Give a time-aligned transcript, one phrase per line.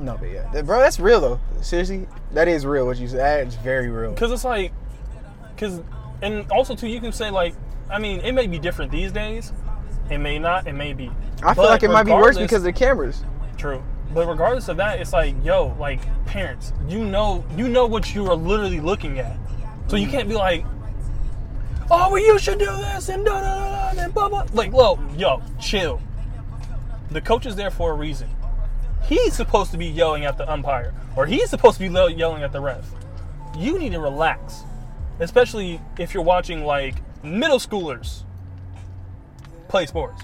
[0.00, 1.40] No, but yeah, bro, that's real though.
[1.60, 2.86] Seriously, that is real.
[2.86, 4.12] What you said, that's very real.
[4.12, 4.72] Because it's like,
[5.54, 5.82] because,
[6.22, 7.54] and also too, you can say like,
[7.90, 9.52] I mean, it may be different these days.
[10.10, 10.66] It may not.
[10.66, 11.10] It may be.
[11.42, 13.24] I feel But like it might be worse because of the cameras.
[13.56, 13.82] True.
[14.12, 18.26] But regardless of that, it's like, yo, like parents, you know, you know what you
[18.26, 19.36] are literally looking at.
[19.86, 20.64] So you can't be like,
[21.90, 24.46] oh, well, you should do this and da da da da and blah blah.
[24.52, 26.00] Like, well, yo, chill.
[27.10, 28.28] The coach is there for a reason.
[29.04, 32.52] He's supposed to be yelling at the umpire, or he's supposed to be yelling at
[32.52, 32.88] the ref.
[33.58, 34.62] You need to relax,
[35.18, 38.22] especially if you're watching like middle schoolers
[39.68, 40.22] play sports.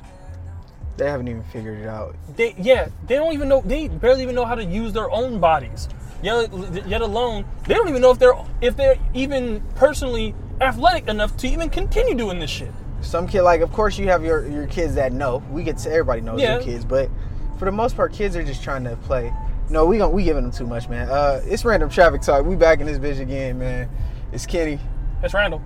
[0.96, 2.16] They haven't even figured it out.
[2.36, 3.60] They yeah, they don't even know.
[3.64, 5.88] They barely even know how to use their own bodies.
[6.22, 6.50] Yet,
[6.86, 11.48] yet alone, they don't even know if they're if they're even personally athletic enough to
[11.48, 12.70] even continue doing this shit.
[13.02, 15.42] Some kid, like, of course, you have your your kids that know.
[15.50, 16.54] We get to everybody knows Yeah.
[16.54, 17.10] your kids, but
[17.59, 19.33] for the most part, kids are just trying to play.
[19.69, 21.09] No, we gon' we giving them too much, man.
[21.09, 22.45] Uh, it's random traffic talk.
[22.46, 23.88] We back in this bitch again, man.
[24.32, 24.79] It's Kenny.
[25.23, 25.63] It's Randall.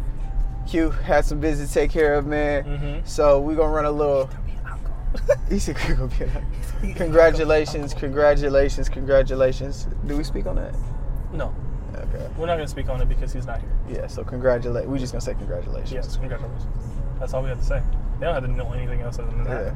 [0.68, 2.64] Q had some business to take care of, man.
[2.64, 3.06] Mhm.
[3.08, 4.30] So we gonna run a little.
[5.48, 6.24] He said, "We're gonna be
[6.86, 9.88] like, Congratulations, congratulations, congratulations.
[10.06, 10.72] Do we speak on that?
[11.32, 11.52] No,
[11.96, 12.26] Okay.
[12.38, 13.70] we're not gonna speak on it because he's not here.
[14.02, 14.06] Yeah.
[14.06, 14.86] So congratulate.
[14.88, 15.92] We just gonna say congratulations.
[15.92, 16.64] Yes, congratulations.
[17.18, 17.82] That's all we have to say.
[18.20, 19.66] They don't have to know anything else other than that.
[19.66, 19.72] Yeah.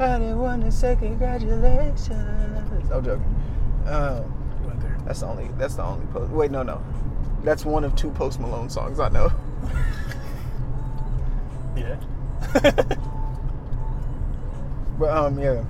[0.00, 2.10] I didn't want to say congratulations.
[2.90, 3.36] I'm joking.
[3.86, 4.98] Um, We went there.
[5.04, 5.48] that's the only.
[5.58, 6.30] That's the only post.
[6.32, 6.82] Wait, no, no.
[7.44, 9.30] That's one of two Post Malone songs I know.
[11.76, 11.96] Yeah.
[15.00, 15.64] But um, yeah.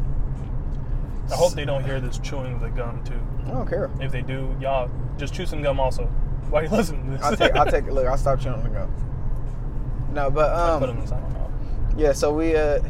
[1.30, 3.20] I hope they don't hear this chewing the gum too.
[3.46, 3.88] I don't care.
[4.00, 6.06] If they do, y'all just chew some gum also.
[6.50, 7.22] Why you listen to this?
[7.22, 7.54] I'll take.
[7.54, 7.86] I'll take.
[7.86, 8.90] Look, I'll stop chewing on the go.
[10.12, 11.06] No, but um,
[11.96, 12.12] yeah.
[12.12, 12.80] So we uh.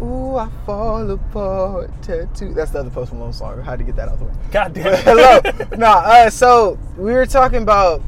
[0.00, 1.90] Ooh, I fall apart.
[2.02, 2.54] Tattoo.
[2.54, 3.58] That's the other Post Malone song.
[3.60, 4.32] I had to get that out of the way.
[4.52, 5.00] God damn it.
[5.00, 5.40] Hello.
[5.76, 8.00] no, uh, so we were talking about,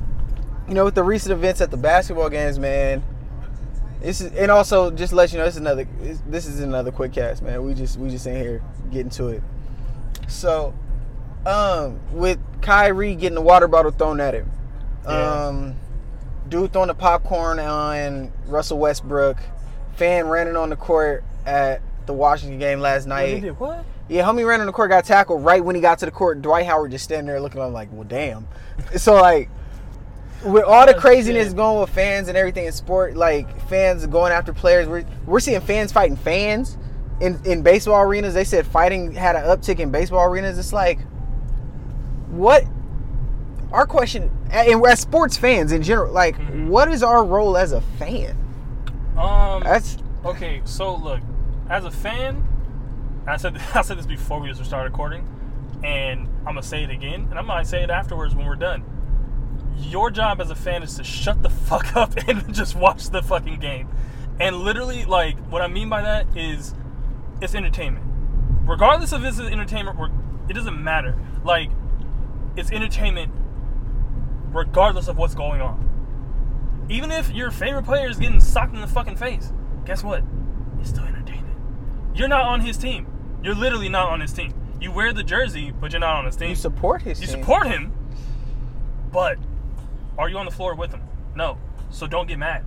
[0.68, 3.02] you know, with the recent events at the basketball games, man.
[4.00, 5.86] This is, and also just to let you know, this is another,
[6.26, 7.62] this is another quick cast, man.
[7.64, 8.62] We just, we just in here
[8.92, 9.42] getting to it.
[10.28, 10.72] So,
[11.44, 14.50] um, with Kyrie getting the water bottle thrown at him,
[15.04, 15.46] Yeah.
[15.48, 15.74] um,
[16.48, 19.38] dude throwing the popcorn on Russell Westbrook,
[19.96, 23.40] fan running on the court at the Washington game last night.
[23.40, 23.84] did what?
[24.08, 26.42] Yeah, homie ran on the court, got tackled right when he got to the court.
[26.42, 28.46] Dwight Howard just standing there looking at him like, well, damn.
[28.96, 29.48] So like,
[30.44, 34.32] with all the Oh, craziness going with fans and everything in sport, like fans going
[34.32, 36.78] after players, we're we're seeing fans fighting fans
[37.20, 38.32] in in baseball arenas.
[38.34, 40.58] They said fighting had an uptick in baseball arenas.
[40.58, 40.98] It's like,
[42.30, 42.64] what?
[43.72, 46.68] Our question, and as sports fans in general, like, Mhm.
[46.68, 48.36] what is our role as a fan?
[49.16, 49.62] Um.
[49.62, 51.20] That's Okay, so look,
[51.70, 52.46] as a fan,
[53.26, 55.26] I said I said this before we just started recording,
[55.82, 58.84] and I'm gonna say it again, and I might say it afterwards when we're done.
[59.78, 63.22] Your job as a fan is to shut the fuck up and just watch the
[63.22, 63.88] fucking game.
[64.38, 66.74] And literally, like, what I mean by that is,
[67.40, 68.04] it's entertainment.
[68.64, 69.98] Regardless of if it's entertainment,
[70.48, 71.14] it doesn't matter.
[71.44, 71.70] Like,
[72.56, 73.32] it's entertainment,
[74.50, 76.86] regardless of what's going on.
[76.88, 79.52] Even if your favorite player is getting socked in the fucking face,
[79.84, 80.24] guess what?
[80.80, 81.39] It's still entertainment.
[82.14, 83.06] You're not on his team.
[83.42, 84.52] You're literally not on his team.
[84.80, 86.50] You wear the jersey, but you're not on his team.
[86.50, 87.28] you support his team.
[87.28, 87.42] You team.
[87.42, 87.92] support him,
[89.12, 89.38] but
[90.18, 91.02] are you on the floor with him?
[91.34, 91.58] No.
[91.90, 92.64] So don't get mad.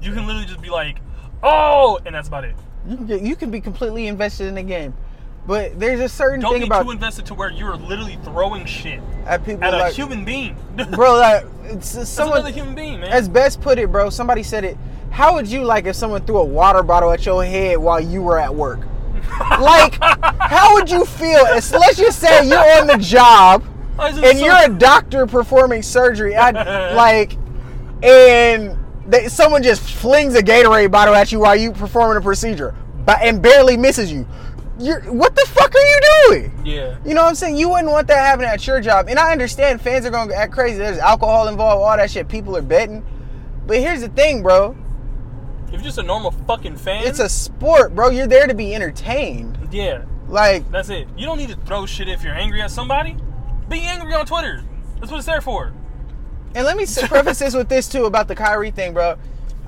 [0.00, 0.98] You can literally just be like,
[1.42, 2.54] "Oh," and that's about it.
[2.86, 4.94] You can get, you can be completely invested in the game,
[5.46, 8.64] but there's a certain Don't thing get about too invested to where you're literally throwing
[8.64, 10.56] shit at people at a like human being.
[10.92, 11.16] bro.
[11.18, 13.10] Like it's That's someone human being, man.
[13.10, 14.08] as best put it, bro.
[14.08, 14.78] Somebody said it.
[15.10, 18.22] How would you like if someone threw a water bottle at your head while you
[18.22, 18.80] were at work?
[19.60, 19.96] like,
[20.40, 21.40] how would you feel?
[21.46, 23.64] It's- let's just say you're on the job
[23.98, 26.36] and saw- you're a doctor performing surgery.
[26.36, 27.36] I, like,
[28.02, 28.76] and
[29.06, 33.18] they, someone just flings a Gatorade bottle at you while you're performing a procedure, but
[33.22, 34.26] and barely misses you.
[34.78, 36.62] You're what the fuck are you doing?
[36.64, 36.96] yeah.
[37.04, 37.56] You know what I'm saying?
[37.56, 39.08] You wouldn't want that happening at your job.
[39.10, 40.78] And I understand fans are gonna act crazy.
[40.78, 42.28] There's alcohol involved, all that shit.
[42.28, 43.04] People are betting.
[43.66, 44.74] But here's the thing, bro.
[45.72, 48.10] If you're just a normal fucking fan, It's a sport, bro.
[48.10, 49.58] You're there to be entertained.
[49.70, 50.02] yeah.
[50.28, 51.08] Like, That's it.
[51.16, 53.16] You don't need to throw shit if you're angry at somebody.
[53.68, 54.62] Be angry on Twitter.
[55.00, 55.72] That's what it's there for.
[56.54, 59.16] and let me s- preface this with this too about the Kyrie thing, bro.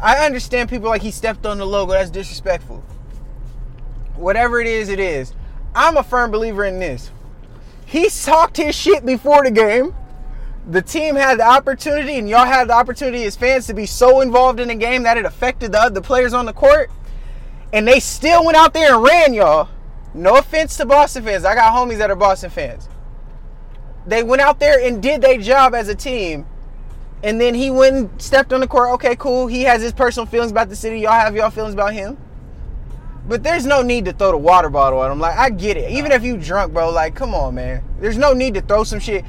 [0.01, 1.93] I understand people like he stepped on the logo.
[1.93, 2.83] That's disrespectful.
[4.17, 5.33] Whatever it is, it is.
[5.75, 7.11] I'm a firm believer in this.
[7.87, 9.95] He talked his shit before the game.
[10.69, 14.21] The team had the opportunity, and y'all had the opportunity as fans to be so
[14.21, 16.91] involved in the game that it affected the other players on the court.
[17.73, 19.69] And they still went out there and ran y'all.
[20.15, 21.45] No offense to Boston fans.
[21.45, 22.89] I got homies that are Boston fans.
[24.07, 26.47] they went out there and did their job as a team.
[27.23, 28.91] And then he went and stepped on the court.
[28.95, 29.47] Okay, cool.
[29.47, 31.01] He has his personal feelings about the city.
[31.01, 32.19] Y'all have y'all feelings about him.
[33.27, 35.21] But there's no need to throw the water bottle at him.
[35.21, 35.91] Like I get it.
[35.91, 37.83] Even if you drunk, bro, like come on, man.
[38.01, 39.25] There's no need to throw some shit.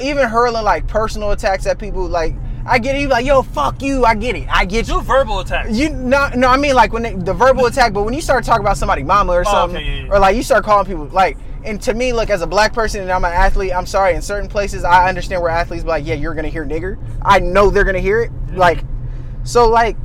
[0.00, 2.34] Even hurling like personal attacks at people, like
[2.64, 3.00] I get it.
[3.00, 4.04] You like, yo, fuck you.
[4.04, 4.46] I get it.
[4.48, 4.94] I get you.
[4.94, 5.70] Do verbal attacks.
[5.72, 6.48] You no, no.
[6.48, 9.02] I mean like when they, the verbal attack, but when you start talking about somebody
[9.02, 10.12] mama or Oh, something, okay, yeah, yeah.
[10.12, 11.36] or like you start calling people like.
[11.64, 14.14] And to me, look, as a black person and I'm an athlete, I'm sorry.
[14.16, 16.98] In certain places, I understand where athletes be like, yeah, you're gonna hear nigger.
[17.22, 18.32] I know they're gonna hear it.
[18.52, 18.82] Like,
[19.44, 19.96] so like,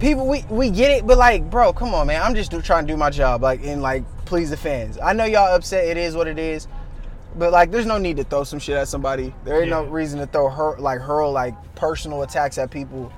[0.00, 2.22] people we we get it, but like, bro, come on, man.
[2.22, 4.98] I'm just do, trying to do my job, like, and like please the fans.
[4.98, 5.84] I know y'all upset.
[5.86, 6.66] It is what it is.
[7.36, 9.32] But like, there's no need to throw some shit at somebody.
[9.44, 13.12] There ain't no reason to throw her like hurl like personal attacks at people.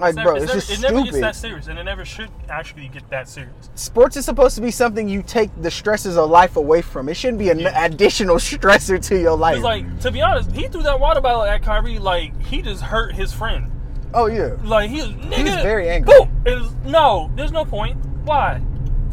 [0.00, 1.22] Like, It's bro, never- it's, never- just it never gets stupid.
[1.24, 3.52] that serious, and it never should actually get that serious.
[3.74, 7.10] Sports is supposed to be something you take the stresses of life away from.
[7.10, 7.84] It shouldn't be an Yeah.
[7.84, 9.62] additional stressor to your life.
[9.62, 13.14] Like, to be honest, he threw that water bottle at Kyrie like he just hurt
[13.14, 13.70] his friend.
[14.14, 16.14] Oh yeah, Like he was, nigga, very angry.
[16.18, 16.42] Boom!
[16.46, 17.96] It was, no, there's no point.
[18.24, 18.60] Why?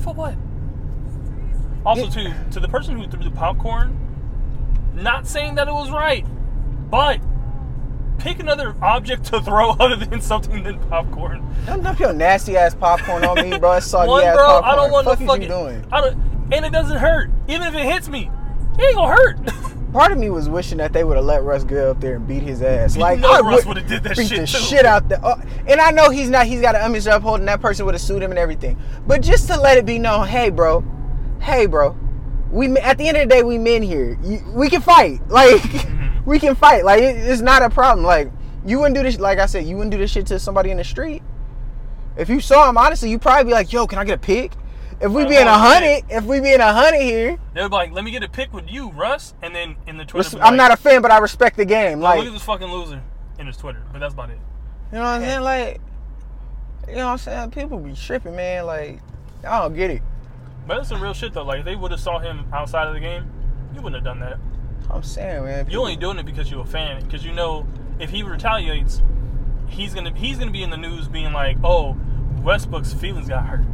[0.04, 0.36] For what?
[1.86, 3.98] Also, to to the person who threw the popcorn,
[4.94, 6.26] not saying that it was right,
[6.90, 7.20] but
[8.18, 11.42] pick another object to throw other than something than popcorn.
[11.66, 13.74] don't dump your nasty ass popcorn on me, bro.
[13.74, 14.74] That's soggy One, ass bro, popcorn.
[14.74, 15.42] I don't want Fuck to fucking.
[15.44, 15.86] you doing?
[15.92, 16.18] I don't,
[16.52, 17.30] and it doesn't hurt.
[17.48, 18.30] Even if it hits me,
[18.78, 19.38] it ain't gonna hurt.
[19.98, 22.28] Part of me was wishing that they would have let Russ go up there and
[22.28, 22.96] beat his ass.
[22.96, 24.64] You Like know I Russ would would've did that beat shit the too.
[24.64, 25.20] shit out there.
[25.24, 26.46] Oh, and I know he's not.
[26.46, 28.80] He's got an image to uphold, and that person would have sued him and everything.
[29.08, 30.84] But just to let it be known, hey, bro,
[31.42, 31.98] hey, bro,
[32.52, 34.20] we at the end of the day, we men here.
[34.22, 35.20] You, we can fight.
[35.30, 36.30] Like Mm-hmm.
[36.30, 36.86] we can fight.
[36.86, 38.06] Like it, it's not a problem.
[38.06, 38.32] Like
[38.68, 39.18] you wouldn't do this.
[39.20, 41.24] Like I said, you wouldn't do this shit to somebody in the street.
[42.16, 44.52] If you saw him, honestly, you probably be like, "Yo, can I get a pic?"
[45.00, 47.92] If we being a hundred, if we being a hundred here, They would be like,
[47.92, 50.58] "Let me get a pic with you, Russ," and then in the Twitter, I'm like,
[50.58, 52.00] not a fan, but I respect the game.
[52.00, 53.02] Oh, like, "Look at this fucking loser"
[53.38, 54.40] in his Twitter, but that's about it.
[54.92, 55.42] You know what I'm saying?
[55.42, 55.82] Like,
[56.88, 57.52] you know what I'm saying?
[57.52, 58.66] People be tripping, man.
[58.66, 59.02] Like,
[59.48, 60.02] I don't get it.
[60.66, 61.44] But that's some real shit though.
[61.44, 63.30] Like if they would have saw him outside of the game,
[63.76, 64.40] you wouldn't have done that.
[64.90, 65.70] I'm saying, man.
[65.70, 67.04] You only doing it because you're a fan.
[67.04, 67.68] Because you know
[68.00, 69.02] if he retaliates,
[69.68, 71.96] he's gonna he's gonna be in the news being like, "Oh,
[72.42, 73.66] Westbrook's feelings got hurt."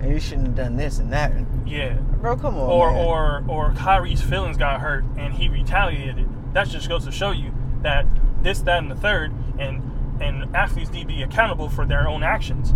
[0.00, 1.32] And you shouldn't have done this and that.
[1.66, 1.94] Yeah.
[1.94, 2.70] Bro, come on.
[2.70, 3.04] or man.
[3.04, 6.28] or or Kyrie's feelings got hurt and he retaliated.
[6.54, 7.52] That just goes to show you
[7.82, 8.06] that
[8.42, 9.82] this, that, and the third, and
[10.20, 12.72] and athletes need to be accountable for their own actions.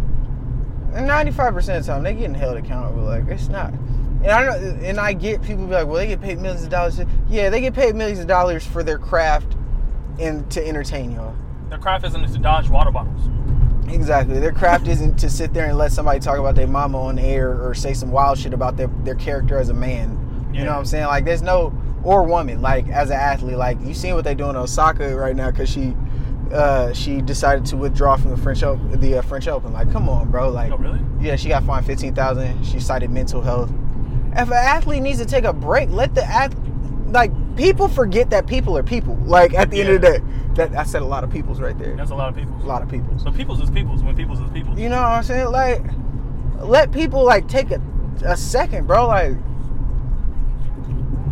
[0.92, 3.02] 95% of the time, they getting held accountable.
[3.02, 3.72] Like, it's not.
[4.22, 6.70] And I know, and I get people be like, well, they get paid millions of
[6.70, 7.00] dollars.
[7.28, 9.56] Yeah, they get paid millions of dollars for their craft
[10.20, 11.34] and to entertain y'all.
[11.69, 13.22] Their craft isn't to dodge water bottles.
[13.92, 14.38] Exactly.
[14.40, 17.50] Their craft isn't to sit there and let somebody talk about their mama on air
[17.62, 20.18] or say some wild shit about their, their character as a man.
[20.52, 21.06] You know what I'm saying?
[21.06, 21.72] Like, there's no,
[22.02, 23.56] or woman, like, as an athlete.
[23.56, 25.94] Like, you seen what they doing to Osaka right now because she
[26.52, 29.00] uh, she decided to withdraw from the French Open.
[29.00, 29.72] The uh, French Open.
[29.72, 30.50] Like, come on, bro.
[30.50, 31.00] Like, Oh, really?
[31.20, 32.62] yeah, she got fined fifteen thousand.
[32.66, 33.70] She cited mental health.
[34.36, 36.54] If an athlete needs to take a break, let the ath-
[37.06, 39.14] like people forget that people are people.
[39.25, 41.78] Like at the end of the day, that I said a lot of people's right
[41.78, 41.96] there.
[41.96, 42.54] That's a lot of people.
[42.62, 43.22] A lot of people's.
[43.22, 44.78] So people's is people's when people's is people's.
[44.78, 45.49] You know what I'm saying?
[45.50, 45.82] Like,
[46.60, 47.81] let people like take a,
[48.25, 49.06] a second, bro.
[49.06, 49.37] Like,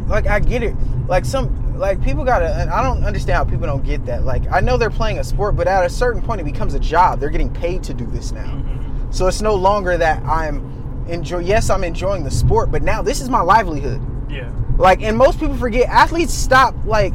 [0.09, 0.75] like I get it.
[1.07, 2.55] Like some like people gotta.
[2.57, 4.25] and I don't understand how people don't get that.
[4.25, 6.81] Like I know they're playing a sport, but at a certain point, it becomes a
[6.81, 7.21] job.
[7.21, 8.45] They're getting paid to do this now.
[8.47, 9.15] Mhm.
[9.15, 11.41] So it's no longer that I'm enjoy.
[11.41, 14.01] Yes, I'm enjoying the sport, but now this is my livelihood.
[14.29, 14.51] Yeah.
[14.81, 16.75] Like, and most people forget athletes stop.
[16.87, 17.15] Like,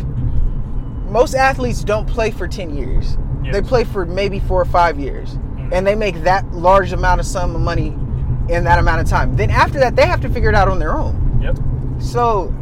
[1.09, 3.17] most athletes don't play for ten years.
[3.43, 3.53] Yes.
[3.53, 5.73] They play for maybe four or five years, Mhm.
[5.73, 7.97] and they make that large amount of sum of money
[8.49, 9.35] in that amount of time.
[9.35, 11.39] Then after that, they have to figure it out on their own.
[11.41, 11.57] Yep.
[11.99, 12.53] So,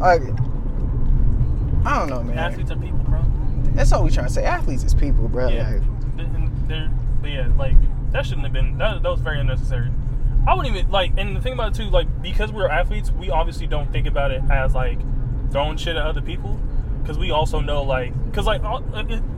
[0.00, 0.22] like,
[1.84, 2.36] I don't know, man.
[2.38, 3.20] Athletes are people, bro.
[3.74, 4.44] That's all we trying to say.
[4.44, 5.48] Athletes is people, bro.
[5.48, 5.70] Yeah.
[5.70, 5.82] Like,
[6.16, 6.90] Th- and They're,
[7.24, 7.76] yeah, like
[8.12, 8.76] that shouldn't have been.
[8.78, 9.88] That, that was very unnecessary.
[10.46, 11.12] I wouldn't even like.
[11.16, 14.30] And the thing about it too, like because we're athletes, we obviously don't think about
[14.30, 14.98] it as like
[15.50, 16.58] throwing shit at other people.
[17.02, 18.62] Because we also know, like, because like,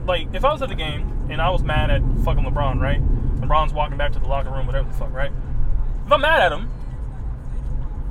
[0.05, 3.01] like if I was at the game and I was mad at fucking LeBron, right?
[3.39, 5.31] LeBron's walking back to the locker room, whatever the fuck, right?
[6.05, 6.69] If I'm mad at him,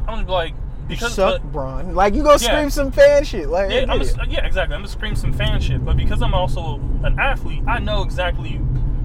[0.08, 0.56] I'm like, you
[0.88, 1.94] because suck, uh, Bron.
[1.94, 2.49] Like, you gonna Yeah.
[2.49, 3.49] scream some fan shit.
[3.49, 4.75] Like, yeah, I'm get yeah, exactly.
[4.75, 8.61] I'm gonna scream some fan shit, but because I'm also an athlete, I know exactly.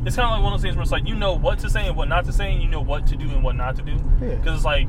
[0.07, 1.69] It's kind of like one of those things where it's like you know what to
[1.69, 3.75] say and what not to say, and you know what to do and what not
[3.75, 3.91] to do.
[4.21, 4.35] Yeah.
[4.35, 4.87] Because it's like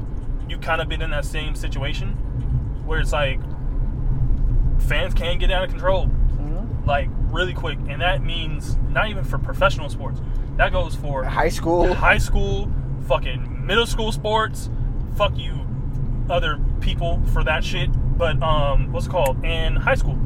[0.48, 2.10] you kind of been in that same situation
[2.86, 3.40] where it's like
[4.78, 6.86] fans can get out of control Mhm.
[6.86, 10.20] like really quick, and that means not even for professional sports.
[10.56, 11.92] That goes for High school.
[11.94, 12.70] high school,
[13.06, 14.70] fucking middle school sports.
[15.16, 15.66] Fuck you,
[16.30, 17.90] other people for that shit.
[18.18, 20.18] but um, what's it called in high school,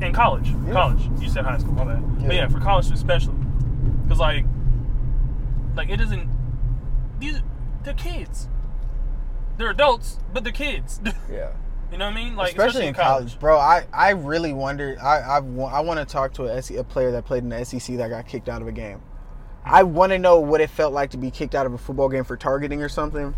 [0.00, 0.72] in college, Yeah.
[0.72, 1.08] college.
[1.20, 2.02] You said high school, my bad.
[2.26, 2.42] But Yeah.
[2.42, 3.34] yeah, for college especially,
[4.10, 4.44] because like,
[5.76, 6.28] like it isn't.
[7.20, 7.40] These
[7.84, 8.48] they're kids.
[9.56, 11.00] They're adults, but they're kids.
[11.30, 11.52] Yeah.
[11.92, 12.34] you know what I mean?
[12.34, 13.56] Like especially, in college, bro.
[13.56, 14.96] I, I really wonder.
[15.00, 17.64] I I've, I want to talk to a, SE a player that played in the
[17.64, 19.00] SEC that got kicked out of a game.
[19.64, 22.08] I want to know what it felt like to be kicked out of a football
[22.08, 23.32] game for targeting or something.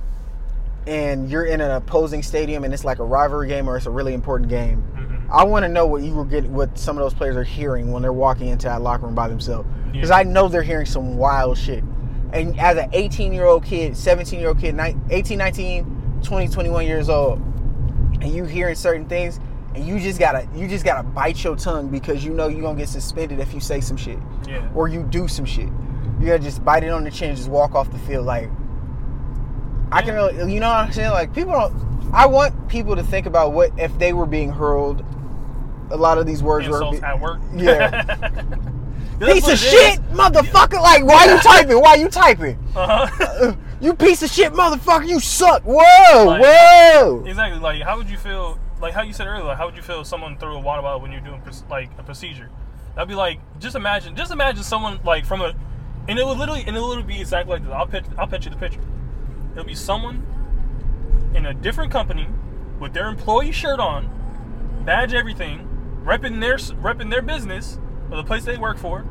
[0.86, 3.90] And you're in an opposing stadium, and it's like a rivalry game or it's a
[3.90, 4.82] really important game.
[4.96, 5.11] Mhm.
[5.32, 7.90] I want to know what you were getting, what some of those players are hearing
[7.90, 10.16] when they're walking into that locker room by themselves, because Yeah.
[10.16, 11.82] I know they're hearing some wild shit.
[12.34, 15.86] And as an 18 year old kid, 17 year old kid, nine- 18, 19,
[16.22, 17.40] 20, 21 years old,
[18.20, 19.40] and you hearing certain things,
[19.74, 22.78] and you just gotta, you just gotta bite your tongue because you know you're gonna
[22.78, 24.60] get suspended if you say some shit Yeah.
[24.74, 25.68] or you do some shit.
[26.20, 28.26] You gotta just bite it on the chin, and just walk off the field.
[28.26, 28.50] Like,
[29.90, 31.10] I can really, you know what I'm saying?
[31.10, 31.74] Like, people don't.
[32.12, 35.02] I want people to think about what if they were being hurled.
[35.92, 37.06] A lot of these words Insults were.
[37.06, 37.40] at work.
[37.54, 38.02] Yeah.
[39.20, 39.60] Piece of it is.
[39.60, 40.80] shit, motherfucker!
[40.82, 41.80] Like, why you typing?
[41.80, 42.58] Why you typing?
[42.74, 43.24] Uh-huh.
[43.24, 45.06] Uh, you piece of shit, motherfucker!
[45.06, 45.62] You suck!
[45.62, 47.22] Whoa, Like- whoa!
[47.24, 47.60] Exactly.
[47.60, 48.58] Like, how would you feel?
[48.80, 49.44] Like how you said earlier.
[49.44, 51.90] Like, how would you feel if someone threw a water bottle when you're doing like
[51.98, 52.50] a procedure?
[52.96, 55.54] That'd be like, just imagine, just imagine someone like from a,
[56.08, 57.72] and it would literally, and it would be exactly like this.
[57.72, 58.80] I'll pitch, I'll pitch you the picture.
[59.52, 60.26] It'll be someone
[61.34, 62.26] in a different company
[62.80, 64.10] with their employee shirt on,
[64.84, 65.68] badge everything,
[66.04, 67.78] repping their repping their business
[68.10, 69.04] or the place they work for,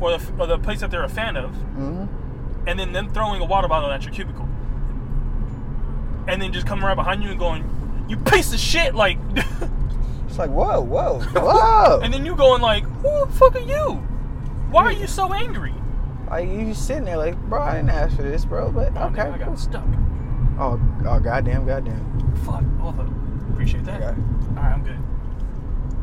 [0.00, 2.08] or the, or the place that they're a fan of Mhm.
[2.66, 4.48] and then them throwing a water bottle at your cubicle.
[6.28, 7.64] And then just coming right behind you and going,
[8.08, 9.18] You piece of shit, like
[10.28, 12.00] It's like, whoa, whoa, whoa!
[12.04, 13.94] and then you going like, Who the fuck are you?
[14.70, 15.74] Why are you so angry?
[16.30, 19.20] like, you sitting there, like, bro, I didn't ask for this, bro, but Oh, okay.
[19.22, 19.56] I got cool.
[19.58, 19.84] stuck.
[20.58, 22.34] Oh, oh, goddamn, goddamn.
[22.44, 22.64] Fuck.
[22.80, 23.08] Hold up.
[23.52, 24.00] Appreciate that.
[24.02, 24.20] Okay.
[24.56, 24.98] Alright, I'm good.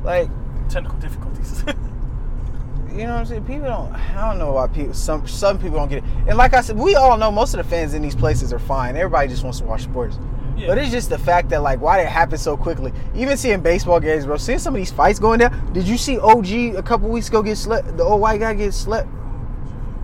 [0.03, 0.29] Like,
[0.69, 1.63] Technical difficulties.
[2.91, 3.45] you know what I'm saying?
[3.45, 3.91] People don't.
[3.93, 4.93] I don't know why people.
[4.93, 6.03] Some some people don't get it.
[6.27, 8.59] And like I said, we all know most of the fans in these places are
[8.59, 8.95] fine.
[8.95, 10.19] Everybody just wants to watch sports.
[10.55, 10.67] Yeah.
[10.67, 12.93] But it's just the fact that like why did it happen so quickly?
[13.15, 14.37] Even seeing baseball games, bro.
[14.37, 15.73] Seeing some of these fights going down.
[15.73, 17.97] Did you see OG a couple weeks ago get slept?
[17.97, 19.09] The old white guy get slept.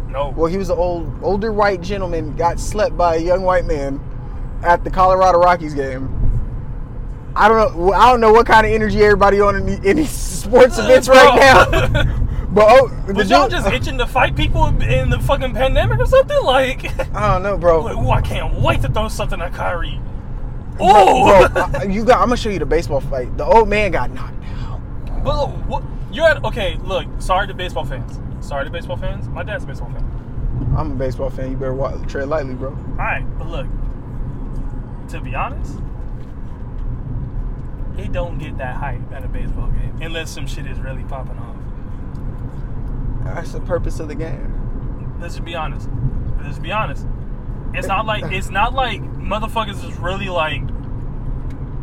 [0.09, 0.29] no.
[0.35, 3.99] Well, he was an old older white gentleman got slept by a young white man
[4.63, 6.09] at the Colorado Rockies game.
[7.35, 7.93] I don't know.
[7.93, 10.83] I don't know what kind of energy everybody on in, the, in these sports uh,
[10.83, 12.21] events right now.
[12.55, 16.41] But oh, Was y'all just itching to fight people in the fucking pandemic or something?
[16.41, 17.81] Like, I don't know, bro.
[17.81, 19.99] like, ooh, I can't wait to throw something at Kyrie.
[20.77, 22.21] Bro, Oh, you got.
[22.21, 23.35] I'm gonna show you the baseball fight.
[23.37, 24.79] The old man got knocked out.
[25.25, 26.77] Well, what, you're at okay.
[26.85, 28.21] Look, sorry to baseball fans.
[28.45, 29.27] Sorry to baseball fans.
[29.27, 30.73] My dad's a baseball fan.
[30.77, 31.51] I'm a baseball fan.
[31.51, 32.69] You better watch, tread lightly, bro.
[32.69, 33.67] All right, but look.
[35.09, 35.79] To be honest,
[37.99, 41.37] it don't get that hype at a baseball game unless some shit is really popping
[41.37, 41.55] off.
[43.23, 45.17] That's the purpose of the game.
[45.19, 45.89] Let's just be honest.
[46.41, 47.05] Let's be honest.
[47.73, 50.61] It's not like it's not like motherfuckers is really like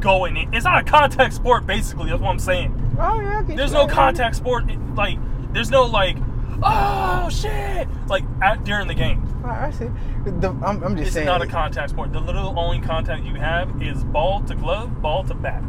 [0.01, 0.55] going in.
[0.55, 2.11] It's not a contact sport, basically.
[2.11, 2.97] That's what I'm saying.
[2.99, 3.43] Oh yeah.
[3.43, 4.65] There's no contact sport.
[4.95, 5.19] Like,
[5.53, 6.17] there's no like,
[6.63, 9.27] oh shit, like at, during the game.
[9.45, 9.89] I I see.
[10.25, 11.27] The, I'm, I'm just It's saying.
[11.27, 12.13] not a contact sport.
[12.13, 15.63] The little only contact you have is ball to glove, ball to bat.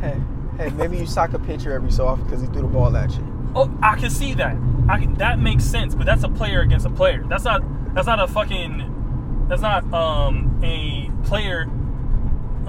[0.00, 0.20] Hey,
[0.56, 3.10] hey, maybe you sock a pitcher every so often because he threw the ball at
[3.12, 3.52] you.
[3.54, 4.56] Oh, I can see that.
[4.88, 7.22] I can, that makes sense, but that's a player against a player.
[7.28, 7.62] That's not.
[7.94, 9.46] That's not a fucking.
[9.48, 11.68] That's not um a player.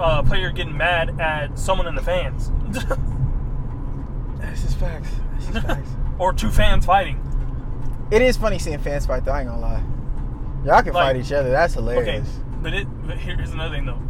[0.00, 2.50] Uh, player getting mad at someone in the fans,
[4.38, 5.10] That's just facts.
[5.34, 5.88] That's just facts.
[6.18, 7.20] or two fans fighting.
[8.10, 9.24] It is funny seeing fans fight.
[9.24, 9.82] Though I ain't gonna lie.
[10.64, 11.50] Y'all can Like- fight each other.
[11.50, 12.26] That's hilarious.
[12.26, 13.06] Okay, but it.
[13.06, 14.00] But here's another thing though.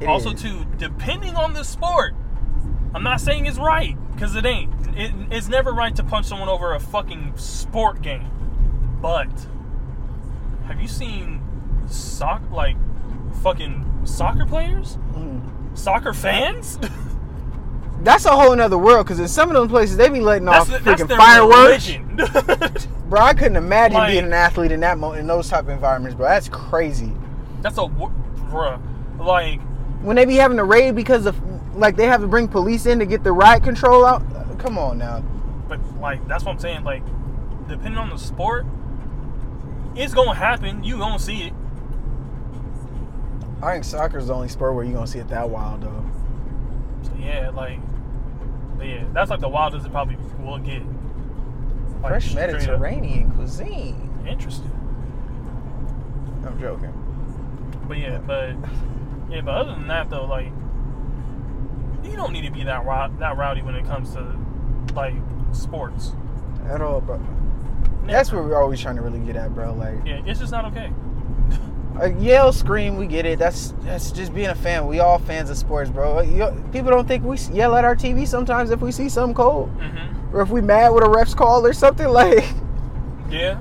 [0.00, 0.42] It also, is.
[0.42, 2.14] too, depending on the sport,
[2.94, 4.72] I'm not saying it's right because it ain't.
[4.96, 8.30] It, it's never right to punch someone over a fucking sport game.
[9.02, 9.28] But
[10.66, 11.40] have you seen
[11.86, 12.76] soc like
[13.42, 15.76] fucking soccer players, Mm.
[15.78, 16.78] soccer fans?
[18.02, 20.68] That's a whole nother world because in some of those places they be letting off
[20.68, 22.86] the- that's freaking fireworks.
[23.08, 25.70] Bro, I couldn't imagine Like- being an athlete in that mo- in those type of
[25.70, 26.28] environments, bro.
[26.28, 27.12] That's crazy.
[27.62, 28.80] that's a bruh.
[29.18, 29.60] Like
[30.06, 31.36] When they be having a raid because of
[31.74, 34.22] like they have to bring police in to get the riot control out.
[34.56, 35.20] Come on now.
[35.68, 36.84] But like that's what I'm saying.
[36.84, 37.02] Like,
[37.66, 38.66] depending on the sport,
[39.96, 40.84] it's gonna happen.
[40.84, 41.52] You gonna see it.
[43.60, 46.04] I think soccer's the only sport where you gonna see it that wild though.
[47.02, 47.80] So yeah, like,
[48.78, 50.82] but yeah, that's like the wildest it probably will get.
[52.00, 52.60] Like, Fresh straight up.
[52.60, 54.24] Mediterranean cuisine.
[54.24, 54.70] Interesting.
[56.46, 56.92] I'm joking.
[57.88, 58.54] But yeah, but
[59.30, 60.52] Yeah, but other than that, though, like,
[62.04, 64.36] you don't need to be that rou- that rowdy when it comes to
[64.94, 65.14] like
[65.52, 66.12] sports.
[66.68, 67.20] At all, bro.
[68.06, 69.72] That's what we're always trying to really get at, bro.
[69.74, 70.92] Like, Yeah, it's just not okay.
[72.00, 73.38] a yell, scream, we get it.
[73.38, 74.86] That's that's just being a fan.
[74.86, 76.20] We all fans of sports, bro.
[76.20, 79.68] You, people don't think we yell at our TV sometimes if we see something cold,
[79.70, 82.06] hmm or if we mad with a ref's call or something.
[82.12, 82.44] Like,
[83.30, 83.58] Yeah.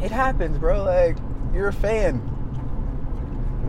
[0.00, 0.82] it happens, bro.
[0.84, 1.16] Like,
[1.52, 2.20] you're a fan.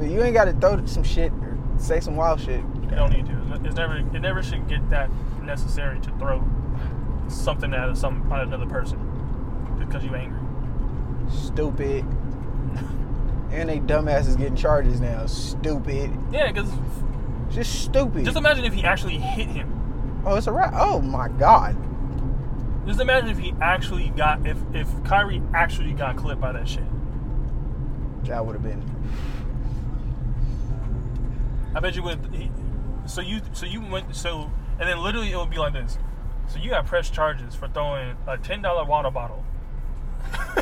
[0.01, 2.61] You ain't got to throw some shit or say some wild shit.
[2.83, 3.61] You don't need to.
[3.65, 3.97] It's never.
[3.97, 5.09] It never should get that
[5.43, 6.43] necessary to throw
[7.27, 8.97] something at some at another person
[9.79, 10.39] because you angry.
[11.29, 12.05] Stupid.
[13.51, 15.25] And they dumbasses getting charges now.
[15.25, 16.15] Stupid.
[16.31, 16.71] Yeah, because
[17.49, 18.23] Just stupid.
[18.25, 20.21] just imagine if he actually hit him.
[20.25, 20.73] oh, it's a wrap.
[20.75, 21.75] Oh my god.
[22.85, 26.83] Just imagine if he actually got if if Kyrie actually got clipped by that shit.
[28.25, 28.83] That would have been.
[31.79, 32.19] I bet you would.
[32.35, 32.51] He,
[33.05, 35.97] so you so you went so and then literally it would be like this.
[36.49, 39.45] So you got pressed charges for throwing a ten dollar water bottle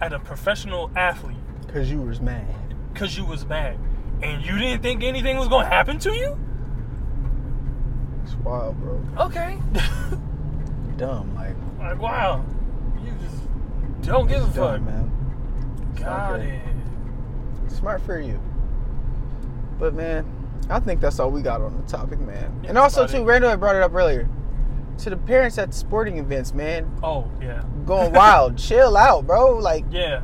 [0.00, 2.52] at a professional athlete Because you was mad.
[2.92, 3.78] because you was mad,
[4.24, 6.36] and you didn't think anything was gonna happen to you.
[8.24, 9.00] It's wild, bro.
[9.26, 9.56] Okay.
[10.96, 11.32] Dumb.
[11.36, 12.44] Like, like wow,
[13.04, 13.44] you just
[14.02, 14.80] don't give a it's fuck.
[14.82, 15.12] man.
[15.92, 16.46] It's Got good.
[16.48, 16.60] it.
[17.70, 18.40] Smart for you.
[19.78, 20.26] But, man,
[20.70, 22.60] I think that's all we got on the topic, man.
[22.62, 23.24] Yeah, and also, too, it.
[23.24, 24.28] Randall had brought it up earlier.
[24.98, 28.58] To the parents at sporting events, man, Oh yeah, going wild.
[28.58, 29.56] Chill out, bro.
[29.56, 30.22] Like, yeah.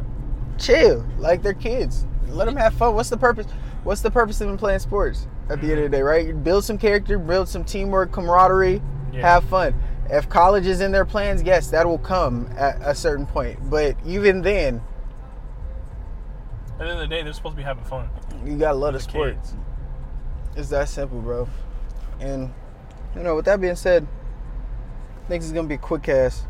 [0.58, 1.06] chill.
[1.16, 2.06] Like, they're kids.
[2.26, 2.96] Let them have fun.
[2.96, 3.46] What's the purpose?
[3.84, 5.92] What's the purpose of them playing sports at the end of the mm-hmm.
[5.92, 6.42] day, right?
[6.42, 8.82] Build some character, build some teamwork, camaraderie,
[9.12, 9.20] Yeah.
[9.20, 9.74] have fun.
[10.10, 13.70] If college is in their plans, yes, that will come at a certain point.
[13.70, 14.82] But even then,
[16.84, 18.08] the end of the day, they're supposed to be having fun.
[18.44, 19.34] you gotta love the The sport.
[19.34, 19.54] kids.
[20.56, 21.48] It's that simple, bro.
[22.20, 22.52] And
[23.16, 24.06] you know, with that being said,
[25.24, 26.46] I think it's gonna be a quick cast.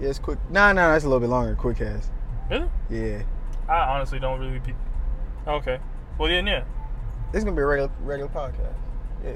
[0.00, 0.38] Yeah, it's quick.
[0.50, 1.54] Nah, nah, that's a little bit longer.
[1.54, 2.10] Quick cast.
[2.50, 2.68] Really?
[2.90, 3.22] Yeah,
[3.68, 4.58] I honestly don't really.
[4.58, 4.74] Be...
[5.46, 5.78] Okay.
[6.18, 6.64] Well, then, yeah.
[7.32, 8.74] it's gonna be a regular regular podcast.
[9.24, 9.32] Yeah.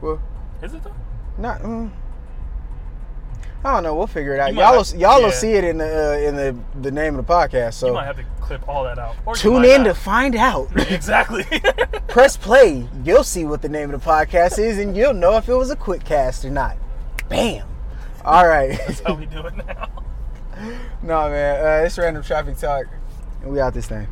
[0.00, 0.20] Well,
[0.62, 0.94] Is it though?
[1.38, 1.60] not.
[1.60, 1.90] Mm,
[3.64, 3.94] I don't know.
[3.94, 4.52] We'll figure it out.
[4.52, 7.18] You y'all, have- will, y'all will see it in the uh, in the the name
[7.18, 7.74] of the podcast.
[7.74, 9.16] So you might have to clip all that out.
[9.34, 10.68] Tune in to find out.
[10.90, 11.44] exactly.
[12.08, 12.88] Press play.
[13.04, 15.70] You'll see what the name of the podcast is, and you'll know if it was
[15.70, 16.76] a quick cast or not.
[17.28, 17.66] Bam.
[18.24, 18.78] All right.
[18.86, 19.88] That's how we do it now.
[21.02, 21.82] no, man.
[21.82, 22.86] Uh, it's random traffic talk,
[23.42, 24.06] and we out this thing.